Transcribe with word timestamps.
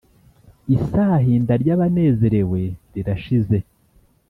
isahinda 0.75 1.53
ry’abanezerewe 1.61 2.61
rirashize, 2.95 3.57